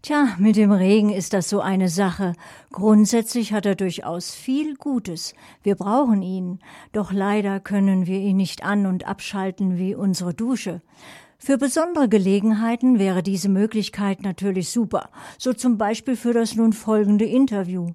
[0.00, 2.34] Tja, mit dem Regen ist das so eine Sache.
[2.70, 5.34] Grundsätzlich hat er durchaus viel Gutes.
[5.64, 6.60] Wir brauchen ihn.
[6.92, 10.82] Doch leider können wir ihn nicht an- und abschalten wie unsere Dusche.
[11.40, 15.10] Für besondere Gelegenheiten wäre diese Möglichkeit natürlich super.
[15.36, 17.92] So zum Beispiel für das nun folgende Interview.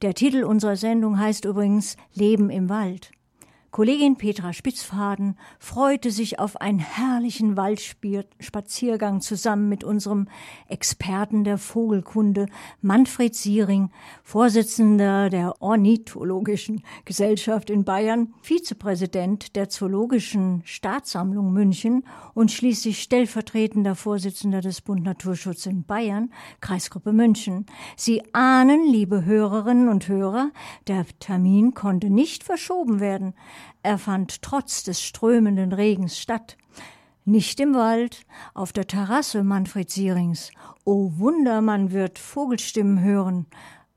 [0.00, 3.13] Der Titel unserer Sendung heißt übrigens Leben im Wald.
[3.74, 10.28] Kollegin Petra Spitzfaden freute sich auf einen herrlichen Waldspaziergang zusammen mit unserem
[10.68, 12.46] Experten der Vogelkunde
[12.82, 13.90] Manfred Siering,
[14.22, 24.60] Vorsitzender der Ornithologischen Gesellschaft in Bayern, Vizepräsident der Zoologischen Staatssammlung München und schließlich stellvertretender Vorsitzender
[24.60, 27.66] des Bund Naturschutz in Bayern, Kreisgruppe München.
[27.96, 30.52] Sie ahnen, liebe Hörerinnen und Hörer,
[30.86, 33.34] der Termin konnte nicht verschoben werden.
[33.82, 36.56] Er fand trotz des strömenden Regens statt.
[37.24, 40.50] Nicht im Wald, auf der Terrasse Manfred Sierings.
[40.84, 43.46] O Wunder, man wird Vogelstimmen hören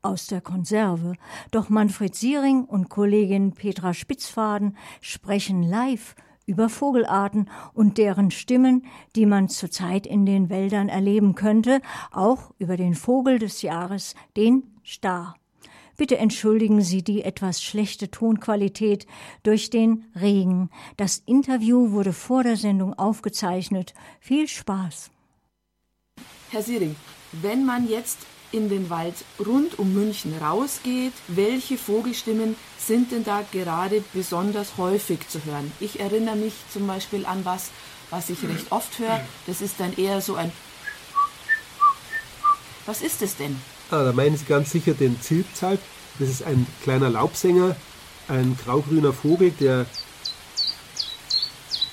[0.02, 1.14] aus der Konserve.
[1.50, 6.14] Doch Manfred Siering und Kollegin Petra Spitzfaden sprechen live
[6.46, 12.78] über Vogelarten und deren Stimmen, die man zurzeit in den Wäldern erleben könnte, auch über
[12.78, 15.34] den Vogel des Jahres, den Star.
[15.98, 19.06] Bitte entschuldigen Sie die etwas schlechte Tonqualität
[19.42, 20.70] durch den Regen.
[20.96, 23.94] Das Interview wurde vor der Sendung aufgezeichnet.
[24.20, 25.10] Viel Spaß.
[26.50, 26.94] Herr Siering,
[27.32, 28.18] wenn man jetzt
[28.52, 35.28] in den Wald rund um München rausgeht, welche Vogelstimmen sind denn da gerade besonders häufig
[35.28, 35.72] zu hören?
[35.80, 37.70] Ich erinnere mich zum Beispiel an was,
[38.10, 39.20] was ich recht oft höre.
[39.48, 40.52] Das ist dann eher so ein.
[42.86, 43.60] Was ist es denn?
[43.90, 45.80] Ah, da meinen Sie ganz sicher den Zilpzalp.
[46.18, 47.74] Das ist ein kleiner Laubsänger,
[48.28, 49.86] ein graugrüner Vogel, der,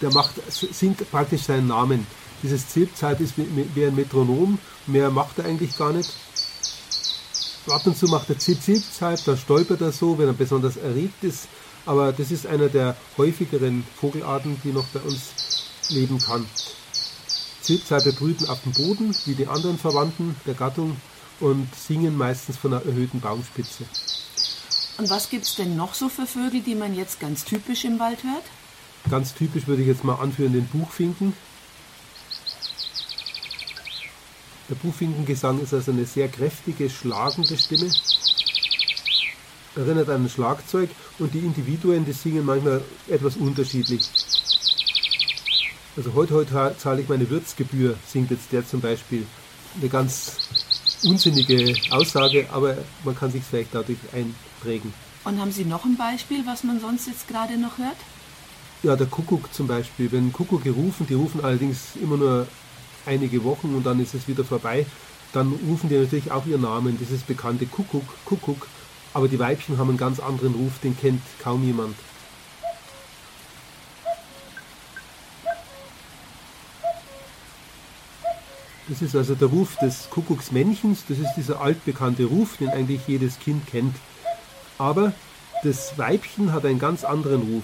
[0.01, 2.05] der macht, singt praktisch seinen Namen.
[2.43, 6.11] Dieses Zilpzalp ist wie ein Metronom, mehr macht er eigentlich gar nicht.
[7.67, 11.47] Ab und zu macht er Zilp-Zilp-Zalp, da stolpert er so, wenn er besonders erregt ist.
[11.85, 15.33] Aber das ist einer der häufigeren Vogelarten, die noch bei uns
[15.89, 16.45] leben kann.
[17.61, 20.97] Zilpzalpe brüten auf dem Boden, wie die anderen Verwandten der Gattung,
[21.39, 23.85] und singen meistens von einer erhöhten Baumspitze.
[24.97, 27.99] Und was gibt es denn noch so für Vögel, die man jetzt ganz typisch im
[27.99, 28.43] Wald hört?
[29.09, 31.33] Ganz typisch würde ich jetzt mal anführen den Buchfinken.
[34.69, 37.91] Der Buchfinkengesang ist also eine sehr kräftige, schlagende Stimme.
[39.75, 44.01] Erinnert an ein Schlagzeug und die Individuen, die singen manchmal etwas unterschiedlich.
[45.97, 49.25] Also heute, heute zahle ich meine Würzgebühr, singt jetzt der zum Beispiel.
[49.79, 50.64] Eine ganz
[51.05, 54.93] unsinnige Aussage, aber man kann sich vielleicht dadurch einprägen.
[55.23, 57.97] Und haben Sie noch ein Beispiel, was man sonst jetzt gerade noch hört?
[58.83, 60.11] Ja, der Kuckuck zum Beispiel.
[60.11, 62.47] Wenn Kuckuck gerufen, die rufen allerdings immer nur
[63.05, 64.85] einige Wochen und dann ist es wieder vorbei,
[65.33, 68.67] dann rufen die natürlich auch ihren Namen, dieses bekannte Kuckuck, Kuckuck.
[69.13, 71.95] Aber die Weibchen haben einen ganz anderen Ruf, den kennt kaum jemand.
[78.87, 83.39] Das ist also der Ruf des Kuckucksmännchens, das ist dieser altbekannte Ruf, den eigentlich jedes
[83.39, 83.95] Kind kennt.
[84.77, 85.11] Aber
[85.63, 87.63] das Weibchen hat einen ganz anderen Ruf.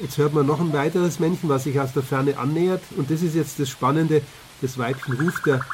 [0.00, 2.82] Jetzt hört man noch ein weiteres Männchen, was sich aus der Ferne annähert.
[2.98, 4.20] Und das ist jetzt das Spannende.
[4.60, 5.64] Das Weibchen ruft, der,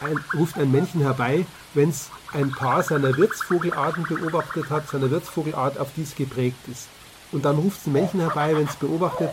[0.00, 1.44] ein, ruft ein Männchen herbei,
[1.74, 6.88] wenn es ein paar seiner Wirtsvogelarten beobachtet hat, seiner Wirtsvogelart, auf die es geprägt ist.
[7.32, 9.30] Und dann ruft es ein Männchen herbei, wenn es beobachtet,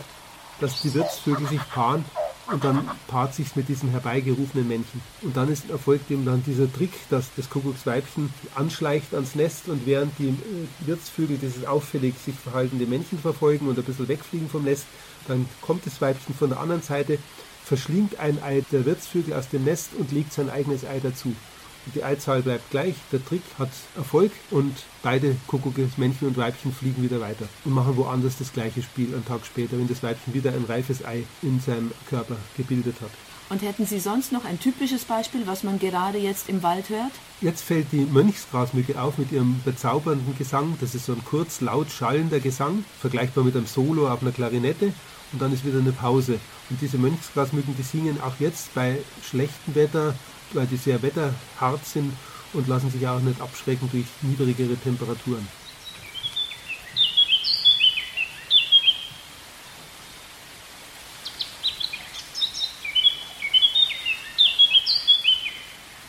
[0.60, 2.04] dass die Wirtsvögel sich paaren
[2.50, 5.00] und dann paart sich mit diesem herbeigerufenen Männchen.
[5.22, 9.86] Und dann ist, erfolgt eben dann dieser Trick, dass das Kuckucksweibchen anschleicht ans Nest und
[9.86, 14.64] während die äh, Wirtsvögel dieses auffällig sich verhaltende Männchen verfolgen und ein bisschen wegfliegen vom
[14.64, 14.86] Nest,
[15.26, 17.18] dann kommt das Weibchen von der anderen Seite,
[17.64, 21.34] verschlingt ein Ei der Wirtsvögel aus dem Nest und legt sein eigenes Ei dazu.
[21.94, 27.02] Die Eizahl bleibt gleich, der Trick hat Erfolg und beide Kuckucke, Männchen und Weibchen, fliegen
[27.02, 30.52] wieder weiter und machen woanders das gleiche Spiel einen Tag später, wenn das Weibchen wieder
[30.52, 33.10] ein reifes Ei in seinem Körper gebildet hat.
[33.50, 37.12] Und hätten Sie sonst noch ein typisches Beispiel, was man gerade jetzt im Wald hört?
[37.40, 40.76] Jetzt fällt die Mönchsgrasmücke auf mit ihrem bezaubernden Gesang.
[40.80, 44.92] Das ist so ein kurz, laut schallender Gesang, vergleichbar mit einem Solo auf einer Klarinette.
[45.32, 46.38] Und dann ist wieder eine Pause.
[46.68, 50.14] Und diese Mönchsgrasmücken, die singen auch jetzt bei schlechtem Wetter
[50.52, 52.12] weil die sehr wetterhart sind
[52.52, 55.46] und lassen sich auch nicht abschrecken durch niedrigere Temperaturen.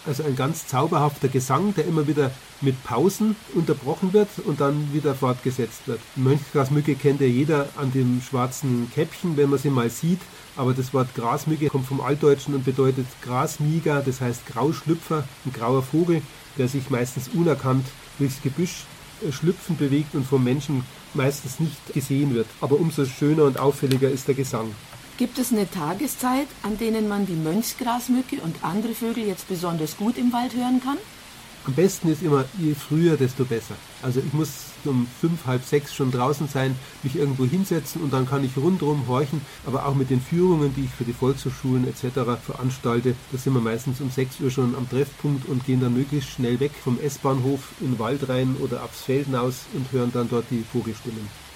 [0.09, 5.13] Also ein ganz zauberhafter Gesang, der immer wieder mit Pausen unterbrochen wird und dann wieder
[5.13, 6.00] fortgesetzt wird.
[6.15, 10.19] Die Mönchsgrasmücke kennt ja jeder an dem schwarzen Käppchen, wenn man sie mal sieht.
[10.57, 15.83] Aber das Wort Grasmücke kommt vom Altdeutschen und bedeutet Grasmieger, das heißt Grauschlüpfer, ein grauer
[15.83, 16.23] Vogel,
[16.57, 17.85] der sich meistens unerkannt
[18.17, 18.85] durchs Gebüsch
[19.23, 22.47] äh, schlüpfen bewegt und vom Menschen meistens nicht gesehen wird.
[22.61, 24.71] Aber umso schöner und auffälliger ist der Gesang.
[25.19, 30.18] Gibt es eine Tageszeit, an denen man die Mönchsgrasmücke und andere Vögel jetzt besonders gut
[30.18, 30.98] im Wald hören kann?
[31.66, 33.75] Am besten ist immer, je früher, desto besser.
[34.01, 34.48] Also ich muss
[34.86, 36.74] um fünf, halb sechs schon draußen sein,
[37.04, 39.42] mich irgendwo hinsetzen und dann kann ich rundherum horchen.
[39.66, 42.42] Aber auch mit den Führungen, die ich für die Volkshochschulen etc.
[42.42, 46.30] veranstalte, da sind wir meistens um sechs Uhr schon am Treffpunkt und gehen dann möglichst
[46.30, 50.30] schnell weg vom S-Bahnhof in den Wald rein oder aufs Feld hinaus und hören dann
[50.30, 51.48] dort die Vogelstimmen.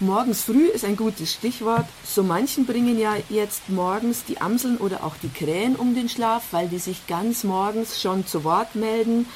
[0.00, 1.86] Morgens früh ist ein gutes Stichwort.
[2.04, 6.44] So manchen bringen ja jetzt morgens die Amseln oder auch die Krähen um den Schlaf,
[6.52, 9.26] weil die sich ganz morgens schon zu Wort melden.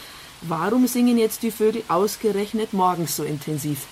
[0.42, 3.86] Warum singen jetzt die Vögel ausgerechnet morgens so intensiv?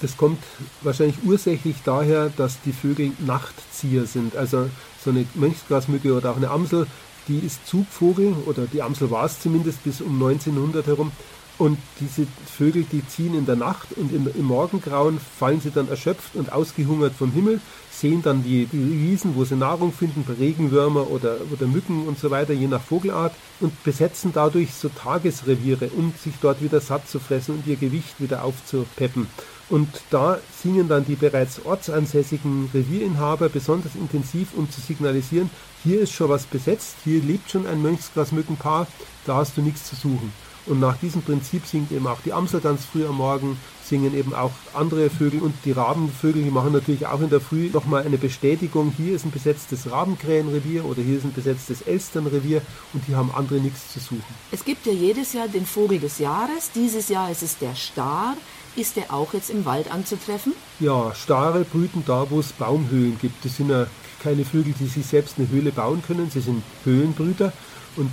[0.00, 0.42] Das kommt
[0.82, 4.34] wahrscheinlich ursächlich daher, dass die Vögel Nachtzieher sind.
[4.34, 4.68] Also
[5.04, 6.88] so eine Mönchsgrasmücke oder auch eine Amsel,
[7.28, 11.12] die ist Zugvogel oder die Amsel war es zumindest bis um 1900 herum
[11.58, 15.88] und diese Vögel, die ziehen in der Nacht und im, im, Morgengrauen fallen sie dann
[15.88, 17.60] erschöpft und ausgehungert vom Himmel,
[17.90, 22.30] sehen dann die, die Wiesen, wo sie Nahrung finden, Regenwürmer oder, oder Mücken und so
[22.30, 27.18] weiter, je nach Vogelart, und besetzen dadurch so Tagesreviere, um sich dort wieder satt zu
[27.18, 29.26] fressen und ihr Gewicht wieder aufzupeppen.
[29.68, 35.50] Und da singen dann die bereits ortsansässigen Revierinhaber besonders intensiv, um zu signalisieren,
[35.82, 38.86] hier ist schon was besetzt, hier lebt schon ein Mönchsgrasmückenpaar,
[39.24, 40.32] da hast du nichts zu suchen.
[40.66, 44.34] Und nach diesem Prinzip singt eben auch die Amsel ganz früh am Morgen, singen eben
[44.34, 48.18] auch andere Vögel und die Rabenvögel, die machen natürlich auch in der Früh nochmal eine
[48.18, 53.30] Bestätigung, hier ist ein besetztes Rabenkrähenrevier oder hier ist ein besetztes Elsternrevier und die haben
[53.32, 54.24] andere nichts zu suchen.
[54.50, 58.36] Es gibt ja jedes Jahr den Vogel des Jahres, dieses Jahr ist es der Star.
[58.74, 60.52] Ist der auch jetzt im Wald anzutreffen?
[60.80, 63.42] Ja, Stare brüten da, wo es Baumhöhlen gibt.
[63.42, 63.86] Das sind ja
[64.22, 67.54] keine Vögel, die sich selbst eine Höhle bauen können, sie sind Höhlenbrüter
[67.96, 68.10] und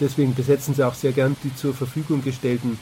[0.00, 2.78] deswegen besetzen sie auch sehr gern die zur Verfügung gestellten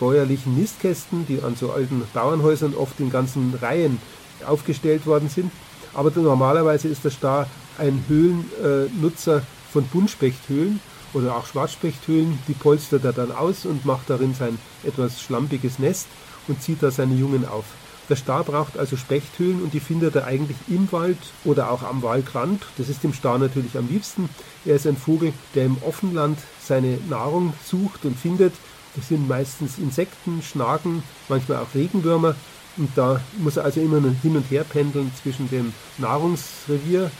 [0.00, 3.98] bäuerlichen Nistkästen, die an so alten Bauernhäusern oft in ganzen Reihen
[4.46, 5.50] aufgestellt worden sind.
[5.94, 7.46] Aber normalerweise ist der Star
[7.78, 9.42] ein Höhlennutzer
[9.72, 10.80] von Buntspechthöhlen
[11.14, 12.38] oder auch Schwarzspechthöhlen.
[12.48, 16.06] Die polstert er dann aus und macht darin sein etwas schlampiges Nest
[16.46, 17.64] und zieht da seine Jungen auf.
[18.08, 22.02] Der Star braucht also Spechthöhlen und die findet er eigentlich im Wald oder auch am
[22.02, 22.62] Waldrand.
[22.78, 24.30] Das ist dem Star natürlich am liebsten.
[24.64, 28.54] Er ist ein Vogel, der im Offenland seine Nahrung sucht und findet.
[28.96, 32.34] Das sind meistens Insekten, Schnaken, manchmal auch Regenwürmer.
[32.78, 37.10] Und da muss er also immer hin und her pendeln zwischen dem Nahrungsrevier,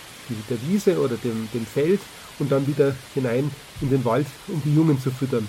[0.48, 2.00] der Wiese oder dem, dem Feld
[2.38, 3.50] und dann wieder hinein
[3.80, 5.48] in den Wald, um die Jungen zu füttern.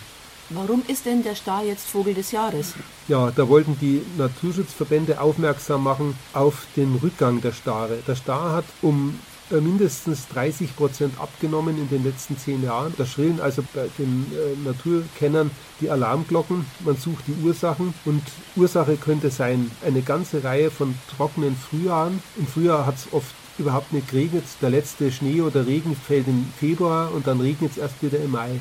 [0.52, 2.74] Warum ist denn der Star jetzt Vogel des Jahres?
[3.08, 8.00] Ja, da wollten die Naturschutzverbände aufmerksam machen auf den Rückgang der Stare.
[8.08, 9.20] Der Star hat um
[9.52, 12.96] äh, mindestens 30 Prozent abgenommen in den letzten zehn Jahren.
[12.98, 15.52] Da schrillen also bei den äh, Naturkennern
[15.82, 16.66] die Alarmglocken.
[16.84, 18.24] Man sucht die Ursachen und
[18.56, 22.24] Ursache könnte sein eine ganze Reihe von trockenen Frühjahren.
[22.38, 24.46] Im Frühjahr hat es oft überhaupt nicht geregnet.
[24.64, 28.32] Der letzte Schnee oder Regen fällt im Februar und dann regnet es erst wieder im
[28.32, 28.60] Mai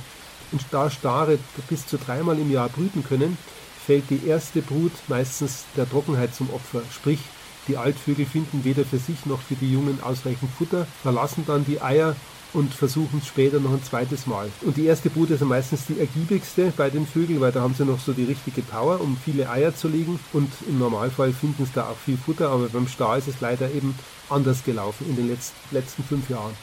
[0.52, 3.36] und da Stare bis zu dreimal im Jahr brüten können,
[3.84, 6.82] fällt die erste Brut meistens der Trockenheit zum Opfer.
[6.92, 7.20] Sprich,
[7.68, 11.80] die Altvögel finden weder für sich noch für die Jungen ausreichend Futter, verlassen dann die
[11.80, 12.16] Eier
[12.54, 14.50] und versuchen es später noch ein zweites Mal.
[14.62, 17.84] Und die erste Brut ist meistens die ergiebigste bei den Vögeln, weil da haben sie
[17.84, 20.18] noch so die richtige Power, um viele Eier zu legen.
[20.32, 23.70] Und im Normalfall finden sie da auch viel Futter, aber beim Star ist es leider
[23.70, 23.94] eben
[24.30, 25.28] anders gelaufen in den
[25.70, 26.54] letzten fünf Jahren.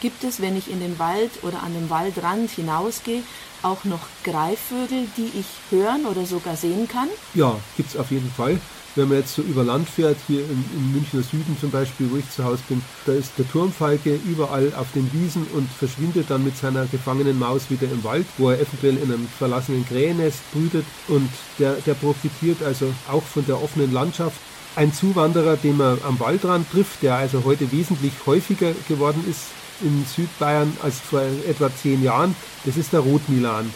[0.00, 3.22] Gibt es, wenn ich in den Wald oder an den Waldrand hinausgehe,
[3.62, 7.08] auch noch Greifvögel, die ich hören oder sogar sehen kann?
[7.34, 8.60] Ja, gibt es auf jeden Fall.
[8.94, 12.16] Wenn man jetzt so über Land fährt, hier im, im Münchner Süden zum Beispiel, wo
[12.16, 16.44] ich zu Hause bin, da ist der Turmfalke überall auf den Wiesen und verschwindet dann
[16.44, 20.84] mit seiner gefangenen Maus wieder im Wald, wo er eventuell in einem verlassenen Krähennest brütet
[21.08, 21.28] und
[21.58, 24.40] der, der profitiert also auch von der offenen Landschaft
[24.76, 29.46] ein Zuwanderer, den man am Waldrand trifft, der also heute wesentlich häufiger geworden ist,
[29.80, 33.72] in Südbayern als vor etwa zehn Jahren, das ist der Rotmilan.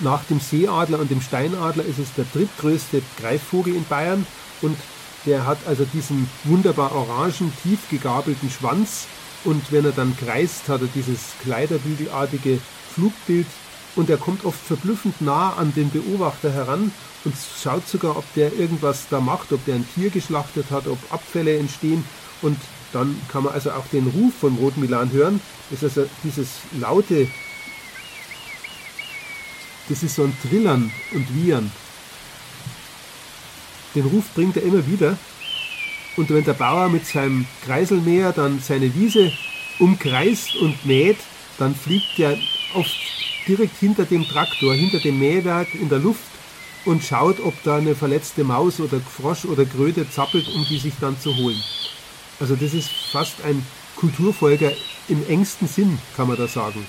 [0.00, 4.26] Nach dem Seeadler und dem Steinadler ist es der drittgrößte Greifvogel in Bayern
[4.62, 4.76] und
[5.26, 9.06] der hat also diesen wunderbar orangen, tief gegabelten Schwanz
[9.44, 12.58] und wenn er dann kreist, hat er dieses kleiderbügelartige
[12.94, 13.46] Flugbild
[13.94, 16.92] und er kommt oft verblüffend nah an den Beobachter heran
[17.24, 20.98] und schaut sogar, ob der irgendwas da macht, ob der ein Tier geschlachtet hat, ob
[21.10, 22.04] Abfälle entstehen
[22.40, 22.56] und
[22.92, 25.40] dann kann man also auch den Ruf von Rot Milan hören.
[25.70, 27.28] Das ist also dieses laute
[29.88, 31.70] das ist so ein Trillern und Wiehern.
[33.94, 35.18] Den Ruf bringt er immer wieder.
[36.16, 39.32] Und wenn der Bauer mit seinem Kreiselmäher dann seine Wiese
[39.78, 41.18] umkreist und mäht,
[41.58, 42.38] dann fliegt er
[42.74, 42.96] oft
[43.46, 46.20] direkt hinter dem Traktor, hinter dem Mähwerk in der Luft
[46.84, 50.94] und schaut, ob da eine verletzte Maus oder Frosch oder Kröte zappelt, um die sich
[51.00, 51.62] dann zu holen.
[52.42, 54.72] Also das ist fast ein Kulturfolger
[55.06, 56.84] im engsten Sinn, kann man da sagen.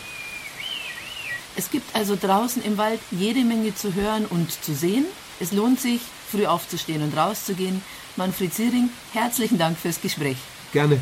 [1.55, 5.05] Es gibt also draußen im Wald jede Menge zu hören und zu sehen.
[5.39, 7.83] Es lohnt sich, früh aufzustehen und rauszugehen.
[8.15, 10.38] Manfred Siering, herzlichen Dank fürs Gespräch.
[10.72, 11.00] Gerne.